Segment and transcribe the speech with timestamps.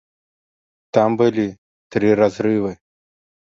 [0.99, 1.45] Там былі
[1.93, 2.75] тры разрывы.